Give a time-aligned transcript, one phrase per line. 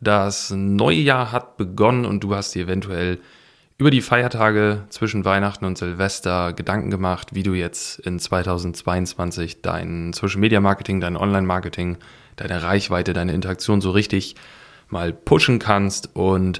[0.00, 3.18] Das neue Jahr hat begonnen und du hast dir eventuell
[3.76, 10.12] über die Feiertage zwischen Weihnachten und Silvester Gedanken gemacht, wie du jetzt in 2022 dein
[10.12, 11.96] Social Media Marketing, dein Online Marketing,
[12.36, 14.36] deine Reichweite, deine Interaktion so richtig
[14.88, 16.14] mal pushen kannst.
[16.14, 16.58] Und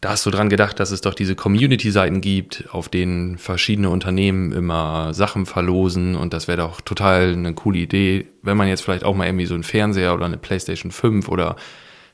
[0.00, 4.50] da hast du dran gedacht, dass es doch diese Community-Seiten gibt, auf denen verschiedene Unternehmen
[4.52, 6.16] immer Sachen verlosen.
[6.16, 9.46] Und das wäre doch total eine coole Idee, wenn man jetzt vielleicht auch mal irgendwie
[9.46, 11.56] so einen Fernseher oder eine PlayStation 5 oder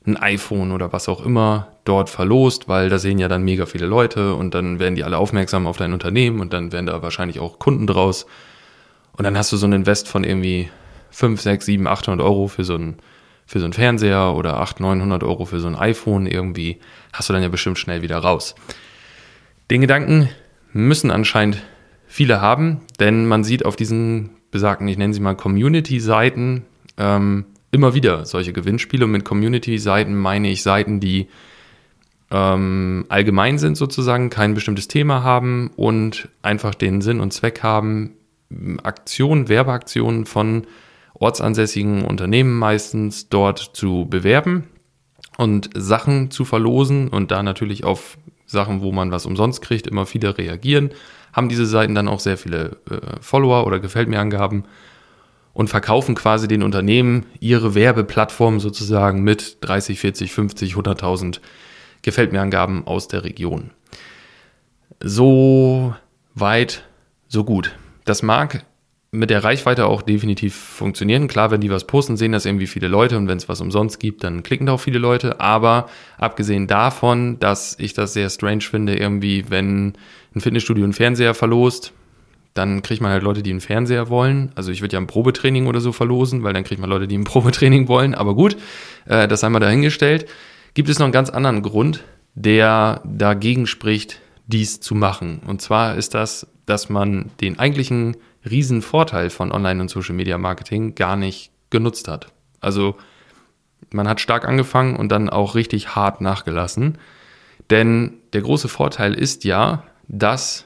[0.06, 3.86] ein iPhone oder was auch immer dort verlost, weil da sehen ja dann mega viele
[3.86, 7.40] Leute und dann werden die alle aufmerksam auf dein Unternehmen und dann werden da wahrscheinlich
[7.40, 8.26] auch Kunden draus.
[9.16, 10.68] Und dann hast du so ein Invest von irgendwie
[11.10, 12.96] 5, 6, 7, 800 Euro für so ein
[13.46, 16.80] für so einen Fernseher oder 800, 900 Euro für so ein iPhone irgendwie,
[17.12, 18.56] hast du dann ja bestimmt schnell wieder raus.
[19.70, 20.28] Den Gedanken
[20.72, 21.62] müssen anscheinend
[22.08, 26.64] viele haben, denn man sieht auf diesen besagten, ich nenne sie mal Community-Seiten,
[26.98, 29.04] ähm, immer wieder solche Gewinnspiele.
[29.04, 31.28] Und mit Community-Seiten meine ich Seiten, die
[32.30, 38.14] ähm, allgemein sind sozusagen, kein bestimmtes Thema haben und einfach den Sinn und Zweck haben,
[38.82, 40.66] Aktionen, Werbeaktionen von
[41.14, 44.64] ortsansässigen Unternehmen meistens dort zu bewerben
[45.36, 50.06] und Sachen zu verlosen und da natürlich auf Sachen, wo man was umsonst kriegt, immer
[50.06, 50.90] viele reagieren,
[51.32, 54.64] haben diese Seiten dann auch sehr viele äh, Follower oder Gefällt mir Angaben
[55.56, 61.40] und verkaufen quasi den Unternehmen ihre Werbeplattform sozusagen mit 30, 40, 50, 100.000
[62.02, 63.70] Gefällt mir Angaben aus der Region.
[65.02, 65.94] So
[66.34, 66.84] weit,
[67.26, 67.74] so gut.
[68.04, 68.64] Das mag
[69.10, 71.26] mit der Reichweite auch definitiv funktionieren.
[71.26, 73.98] Klar, wenn die was posten, sehen das irgendwie viele Leute und wenn es was umsonst
[73.98, 75.40] gibt, dann klicken da auch viele Leute.
[75.40, 79.94] Aber abgesehen davon, dass ich das sehr strange finde, irgendwie, wenn
[80.34, 81.94] ein Fitnessstudio einen Fernseher verlost,
[82.56, 84.52] dann kriegt man halt Leute, die einen Fernseher wollen.
[84.54, 87.18] Also ich würde ja ein Probetraining oder so verlosen, weil dann kriegt man Leute, die
[87.18, 88.14] ein Probetraining wollen.
[88.14, 88.56] Aber gut,
[89.06, 90.26] äh, das einmal dahingestellt.
[90.74, 92.04] Gibt es noch einen ganz anderen Grund,
[92.34, 95.40] der dagegen spricht, dies zu machen.
[95.46, 98.16] Und zwar ist das, dass man den eigentlichen
[98.48, 102.28] Riesenvorteil von Online- und Social-Media-Marketing gar nicht genutzt hat.
[102.60, 102.96] Also
[103.90, 106.98] man hat stark angefangen und dann auch richtig hart nachgelassen.
[107.70, 110.65] Denn der große Vorteil ist ja, dass,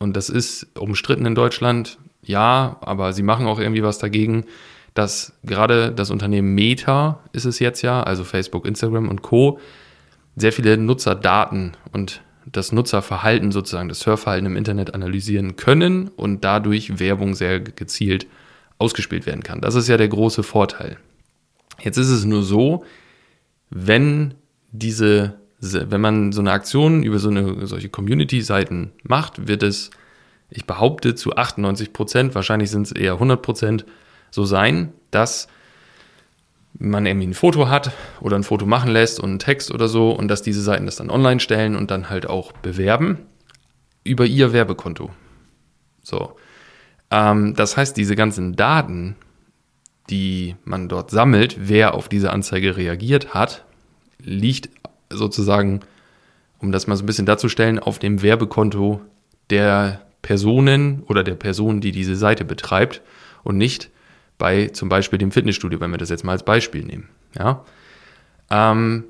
[0.00, 4.46] und das ist umstritten in Deutschland, ja, aber sie machen auch irgendwie was dagegen,
[4.94, 9.60] dass gerade das Unternehmen Meta ist es jetzt ja, also Facebook, Instagram und Co.,
[10.36, 16.98] sehr viele Nutzerdaten und das Nutzerverhalten sozusagen, das Surfverhalten im Internet analysieren können und dadurch
[16.98, 18.26] Werbung sehr gezielt
[18.78, 19.60] ausgespielt werden kann.
[19.60, 20.96] Das ist ja der große Vorteil.
[21.82, 22.84] Jetzt ist es nur so,
[23.68, 24.34] wenn
[24.72, 29.90] diese, wenn man so eine Aktion über so eine, solche Community-Seiten macht, wird es,
[30.48, 33.84] ich behaupte, zu 98 Prozent, wahrscheinlich sind es eher 100 Prozent,
[34.30, 35.48] so sein, dass
[36.78, 40.12] man irgendwie ein Foto hat oder ein Foto machen lässt und einen Text oder so
[40.12, 43.18] und dass diese Seiten das dann online stellen und dann halt auch bewerben
[44.04, 45.10] über ihr Werbekonto.
[46.02, 46.36] So.
[47.10, 49.16] Ähm, das heißt, diese ganzen Daten,
[50.08, 53.64] die man dort sammelt, wer auf diese Anzeige reagiert hat,
[54.22, 54.70] liegt
[55.10, 55.80] sozusagen,
[56.58, 59.00] um das mal so ein bisschen darzustellen, auf dem Werbekonto
[59.50, 63.02] der Personen oder der Person, die diese Seite betreibt
[63.42, 63.90] und nicht
[64.38, 67.08] bei zum Beispiel dem Fitnessstudio, wenn wir das jetzt mal als Beispiel nehmen.
[67.38, 67.64] Ja?
[68.50, 69.04] Ähm,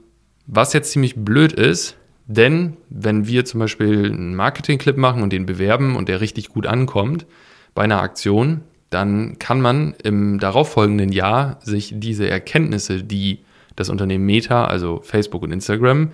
[0.47, 1.97] was jetzt ziemlich blöd ist,
[2.27, 6.66] denn wenn wir zum Beispiel einen Marketing-Clip machen und den bewerben und der richtig gut
[6.66, 7.27] ankommt
[7.75, 13.41] bei einer Aktion, dann kann man im darauffolgenden Jahr sich diese Erkenntnisse, die
[13.77, 16.13] das Unternehmen Meta, also Facebook und Instagram,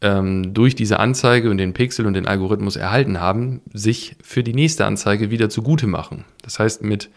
[0.00, 4.54] ähm, durch diese Anzeige und den Pixel und den Algorithmus erhalten haben, sich für die
[4.54, 6.24] nächste Anzeige wieder zugute machen.
[6.42, 7.10] Das heißt, mit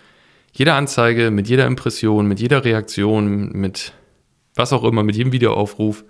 [0.53, 3.93] jeder Anzeige, mit jeder Impression, mit jeder Reaktion, mit
[4.55, 6.03] was auch immer, mit jedem Videoaufruf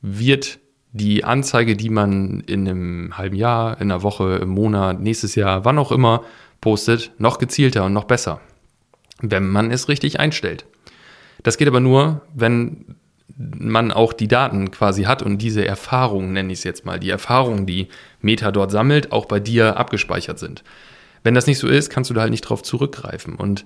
[0.00, 0.58] wird
[0.92, 5.64] die Anzeige, die man in einem halben Jahr, in einer Woche, im Monat, nächstes Jahr,
[5.64, 6.22] wann auch immer
[6.60, 8.40] postet, noch gezielter und noch besser,
[9.20, 10.64] wenn man es richtig einstellt.
[11.42, 12.96] Das geht aber nur, wenn
[13.36, 17.10] man auch die Daten quasi hat und diese Erfahrungen, nenne ich es jetzt mal, die
[17.10, 17.88] Erfahrungen, die
[18.20, 20.64] Meta dort sammelt, auch bei dir abgespeichert sind.
[21.22, 23.36] Wenn das nicht so ist, kannst du da halt nicht drauf zurückgreifen.
[23.36, 23.64] Und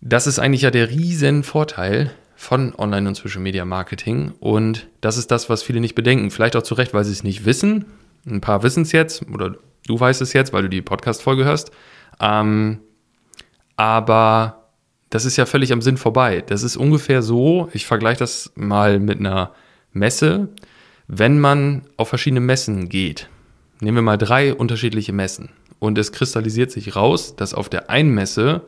[0.00, 4.32] das ist eigentlich ja der riesen Vorteil von Online- und Social Media Marketing.
[4.38, 6.30] Und das ist das, was viele nicht bedenken.
[6.30, 7.86] Vielleicht auch zu Recht, weil sie es nicht wissen.
[8.26, 9.56] Ein paar wissen es jetzt oder
[9.86, 11.70] du weißt es jetzt, weil du die Podcast-Folge hörst.
[12.20, 12.80] Ähm,
[13.76, 14.57] aber
[15.10, 16.42] das ist ja völlig am Sinn vorbei.
[16.46, 19.52] Das ist ungefähr so, ich vergleiche das mal mit einer
[19.92, 20.48] Messe.
[21.06, 23.28] Wenn man auf verschiedene Messen geht,
[23.80, 28.12] nehmen wir mal drei unterschiedliche Messen und es kristallisiert sich raus, dass auf der einen
[28.12, 28.62] Messe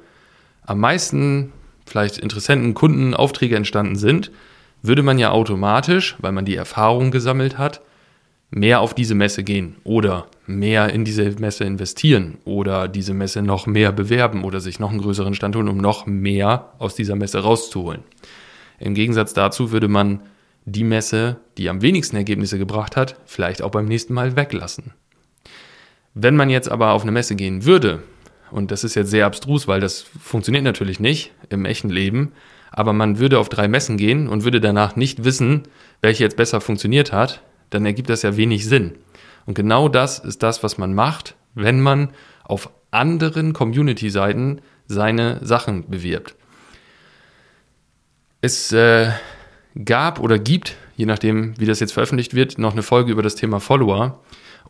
[0.64, 1.52] am meisten
[1.86, 4.30] vielleicht Interessenten, Kunden, Aufträge entstanden sind,
[4.82, 7.82] würde man ja automatisch, weil man die Erfahrung gesammelt hat,
[8.50, 10.26] mehr auf diese Messe gehen oder
[10.58, 15.00] mehr in diese Messe investieren oder diese Messe noch mehr bewerben oder sich noch einen
[15.00, 18.02] größeren Stand holen, um noch mehr aus dieser Messe rauszuholen.
[18.78, 20.20] Im Gegensatz dazu würde man
[20.64, 24.92] die Messe, die am wenigsten Ergebnisse gebracht hat, vielleicht auch beim nächsten Mal weglassen.
[26.14, 28.02] Wenn man jetzt aber auf eine Messe gehen würde,
[28.50, 32.32] und das ist jetzt sehr abstrus, weil das funktioniert natürlich nicht im echten Leben,
[32.72, 35.62] aber man würde auf drei Messen gehen und würde danach nicht wissen,
[36.02, 38.92] welche jetzt besser funktioniert hat, dann ergibt das ja wenig Sinn.
[39.50, 42.10] Und genau das ist das, was man macht, wenn man
[42.44, 46.36] auf anderen Community-Seiten seine Sachen bewirbt.
[48.40, 49.10] Es äh,
[49.84, 53.34] gab oder gibt, je nachdem, wie das jetzt veröffentlicht wird, noch eine Folge über das
[53.34, 54.20] Thema Follower.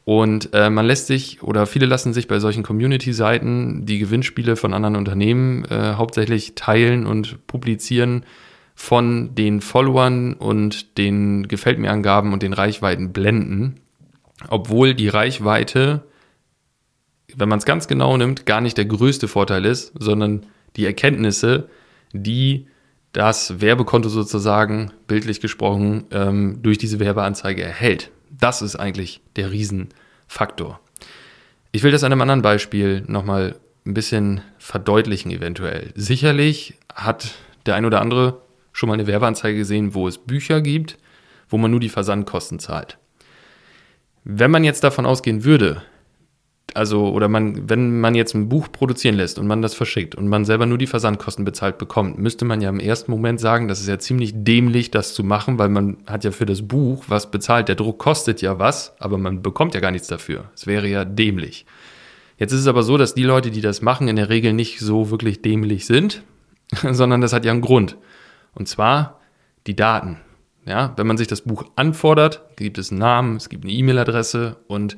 [0.06, 4.72] Und äh, man lässt sich oder viele lassen sich bei solchen Community-Seiten die Gewinnspiele von
[4.72, 8.24] anderen Unternehmen äh, hauptsächlich teilen und publizieren
[8.74, 13.80] von den Followern und den Gefällt mir Angaben und den Reichweiten blenden,
[14.48, 16.04] obwohl die Reichweite,
[17.34, 20.46] wenn man es ganz genau nimmt, gar nicht der größte Vorteil ist, sondern
[20.76, 21.68] die Erkenntnisse,
[22.12, 22.66] die
[23.12, 28.10] das Werbekonto sozusagen, bildlich gesprochen, ähm, durch diese Werbeanzeige erhält.
[28.30, 30.80] Das ist eigentlich der Riesenfaktor.
[31.72, 35.92] Ich will das an einem anderen Beispiel nochmal ein bisschen verdeutlichen eventuell.
[35.94, 37.34] Sicherlich hat
[37.66, 38.42] der ein oder andere
[38.72, 40.98] schon mal eine Werbeanzeige gesehen, wo es Bücher gibt,
[41.48, 42.98] wo man nur die Versandkosten zahlt.
[44.24, 45.82] Wenn man jetzt davon ausgehen würde,
[46.74, 50.28] also oder man, wenn man jetzt ein Buch produzieren lässt und man das verschickt und
[50.28, 53.80] man selber nur die Versandkosten bezahlt bekommt, müsste man ja im ersten Moment sagen, das
[53.80, 57.30] ist ja ziemlich dämlich, das zu machen, weil man hat ja für das Buch was
[57.30, 57.68] bezahlt.
[57.68, 60.50] Der Druck kostet ja was, aber man bekommt ja gar nichts dafür.
[60.54, 61.66] Es wäre ja dämlich.
[62.38, 64.80] Jetzt ist es aber so, dass die Leute, die das machen, in der Regel nicht
[64.80, 66.22] so wirklich dämlich sind,
[66.90, 67.96] sondern das hat ja einen Grund.
[68.54, 69.20] Und zwar
[69.66, 70.18] die Daten.
[70.66, 74.56] Ja, wenn man sich das Buch anfordert, gibt es einen Namen, es gibt eine E-Mail-Adresse
[74.66, 74.96] und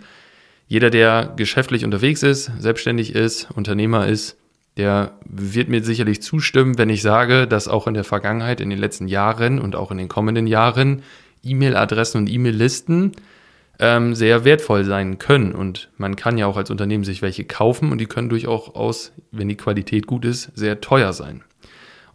[0.66, 4.38] jeder, der geschäftlich unterwegs ist, selbstständig ist, Unternehmer ist,
[4.76, 8.78] der wird mir sicherlich zustimmen, wenn ich sage, dass auch in der Vergangenheit, in den
[8.78, 11.02] letzten Jahren und auch in den kommenden Jahren
[11.44, 13.12] E-Mail-Adressen und E-Mail-Listen
[13.78, 15.52] ähm, sehr wertvoll sein können.
[15.52, 19.48] Und man kann ja auch als Unternehmen sich welche kaufen und die können durchaus, wenn
[19.48, 21.42] die Qualität gut ist, sehr teuer sein.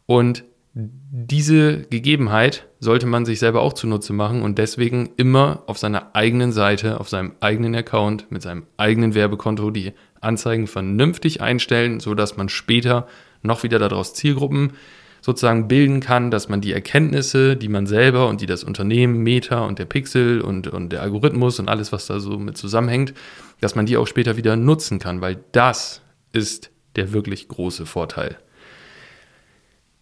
[0.06, 0.44] Und
[0.80, 6.52] diese Gegebenheit sollte man sich selber auch zunutze machen und deswegen immer auf seiner eigenen
[6.52, 12.50] Seite, auf seinem eigenen Account, mit seinem eigenen Werbekonto die Anzeigen vernünftig einstellen, sodass man
[12.50, 13.08] später
[13.42, 14.74] noch wieder daraus Zielgruppen
[15.22, 19.66] sozusagen bilden kann, dass man die Erkenntnisse, die man selber und die das Unternehmen, Meta
[19.66, 23.16] und der Pixel und, und der Algorithmus und alles, was da so mit zusammenhängt,
[23.62, 26.02] dass man die auch später wieder nutzen kann, weil das
[26.34, 28.38] ist der wirklich große Vorteil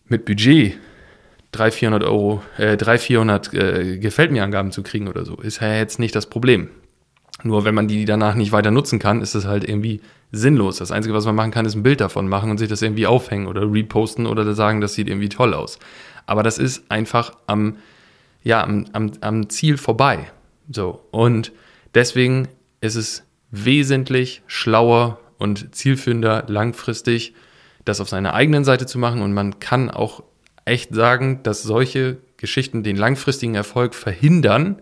[0.07, 0.77] mit Budget
[1.51, 5.61] 300, 400 Euro, äh, 300, 400 äh, gefällt mir Angaben zu kriegen oder so, ist
[5.61, 6.69] ja jetzt nicht das Problem.
[7.43, 10.77] Nur wenn man die danach nicht weiter nutzen kann, ist es halt irgendwie sinnlos.
[10.77, 13.07] Das Einzige, was man machen kann, ist ein Bild davon machen und sich das irgendwie
[13.07, 15.79] aufhängen oder reposten oder sagen, das sieht irgendwie toll aus.
[16.25, 17.77] Aber das ist einfach am,
[18.43, 20.31] ja, am, am, am Ziel vorbei.
[20.71, 21.01] So.
[21.11, 21.51] Und
[21.93, 22.47] deswegen
[22.81, 27.33] ist es wesentlich schlauer und zielführender langfristig,
[27.85, 29.21] das auf seiner eigenen Seite zu machen.
[29.21, 30.23] Und man kann auch
[30.65, 34.81] echt sagen, dass solche Geschichten den langfristigen Erfolg verhindern,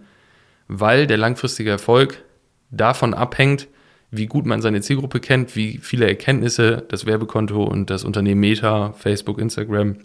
[0.68, 2.24] weil der langfristige Erfolg
[2.72, 3.68] davon abhängt,
[4.10, 8.94] wie gut man seine Zielgruppe kennt, wie viele Erkenntnisse das Werbekonto und das Unternehmen Meta,
[8.94, 9.98] Facebook, Instagram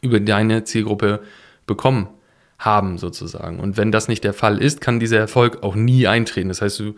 [0.00, 1.20] über deine Zielgruppe
[1.66, 2.08] bekommen
[2.58, 3.60] haben sozusagen.
[3.60, 6.48] Und wenn das nicht der Fall ist, kann dieser Erfolg auch nie eintreten.
[6.48, 6.94] Das heißt, du,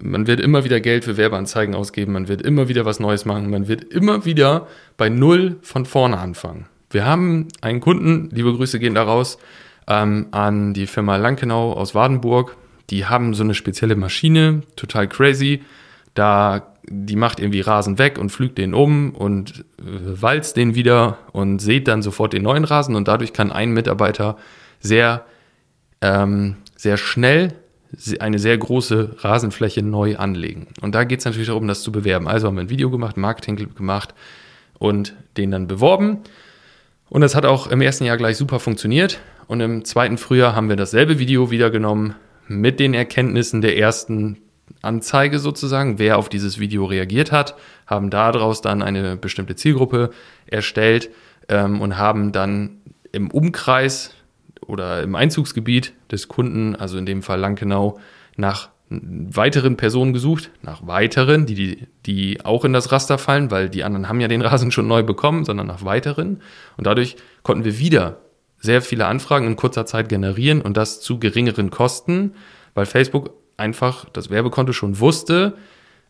[0.00, 3.50] man wird immer wieder Geld für Werbeanzeigen ausgeben, man wird immer wieder was Neues machen,
[3.50, 6.66] man wird immer wieder bei Null von vorne anfangen.
[6.90, 9.38] Wir haben einen Kunden, liebe Grüße gehen daraus,
[9.86, 12.56] ähm, an die Firma Lankenau aus Wadenburg.
[12.90, 15.62] Die haben so eine spezielle Maschine, total crazy.
[16.14, 21.18] Da, die macht irgendwie Rasen weg und pflügt den um und äh, walzt den wieder
[21.32, 24.36] und sät dann sofort den neuen Rasen und dadurch kann ein Mitarbeiter
[24.80, 25.24] sehr,
[26.00, 27.52] ähm, sehr schnell
[28.18, 30.68] eine sehr große Rasenfläche neu anlegen.
[30.82, 32.28] Und da geht es natürlich darum, das zu bewerben.
[32.28, 34.14] Also haben wir ein Video gemacht, Marketing gemacht
[34.78, 36.18] und den dann beworben.
[37.08, 39.20] Und das hat auch im ersten Jahr gleich super funktioniert.
[39.46, 42.16] Und im zweiten Frühjahr haben wir dasselbe Video wieder genommen
[42.48, 44.38] mit den Erkenntnissen der ersten
[44.82, 47.54] Anzeige sozusagen, wer auf dieses Video reagiert hat,
[47.86, 50.10] haben daraus dann eine bestimmte Zielgruppe
[50.46, 51.10] erstellt
[51.48, 52.80] ähm, und haben dann
[53.12, 54.15] im Umkreis
[54.66, 57.98] oder im Einzugsgebiet des Kunden, also in dem Fall Lankenau,
[58.36, 63.68] nach weiteren Personen gesucht, nach weiteren, die, die, die auch in das Raster fallen, weil
[63.68, 66.40] die anderen haben ja den Rasen schon neu bekommen, sondern nach weiteren.
[66.76, 68.20] Und dadurch konnten wir wieder
[68.58, 72.34] sehr viele Anfragen in kurzer Zeit generieren und das zu geringeren Kosten,
[72.74, 75.54] weil Facebook einfach das Werbekonto schon wusste,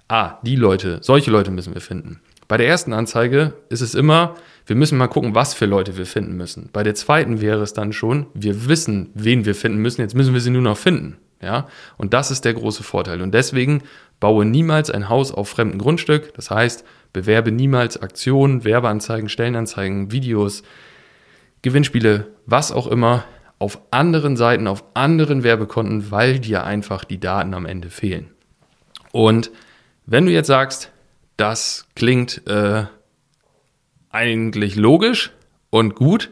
[0.08, 2.20] ah, die Leute, solche Leute müssen wir finden.
[2.48, 4.34] Bei der ersten Anzeige ist es immer,
[4.66, 6.70] wir müssen mal gucken, was für Leute wir finden müssen.
[6.72, 10.34] Bei der zweiten wäre es dann schon, wir wissen, wen wir finden müssen, jetzt müssen
[10.34, 11.18] wir sie nur noch finden.
[11.42, 13.20] Ja, und das ist der große Vorteil.
[13.20, 13.82] Und deswegen
[14.20, 16.32] baue niemals ein Haus auf fremdem Grundstück.
[16.34, 20.62] Das heißt, bewerbe niemals Aktionen, Werbeanzeigen, Stellenanzeigen, Videos,
[21.62, 23.24] Gewinnspiele, was auch immer
[23.58, 28.30] auf anderen Seiten, auf anderen Werbekonten, weil dir einfach die Daten am Ende fehlen.
[29.12, 29.50] Und
[30.06, 30.90] wenn du jetzt sagst,
[31.36, 32.84] das klingt äh,
[34.10, 35.32] eigentlich logisch
[35.70, 36.30] und gut,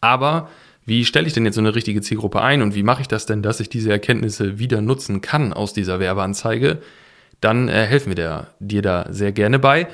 [0.00, 0.48] aber
[0.86, 3.26] wie stelle ich denn jetzt so eine richtige Zielgruppe ein und wie mache ich das
[3.26, 6.82] denn, dass ich diese Erkenntnisse wieder nutzen kann aus dieser Werbeanzeige?
[7.40, 9.88] Dann äh, helfen wir der, dir da sehr gerne bei.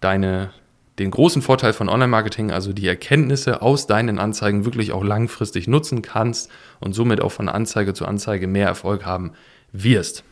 [0.00, 0.50] deine
[0.98, 6.02] den großen Vorteil von Online-Marketing, also die Erkenntnisse aus deinen Anzeigen wirklich auch langfristig nutzen
[6.02, 9.32] kannst und somit auch von Anzeige zu Anzeige mehr Erfolg haben
[9.72, 10.24] wirst.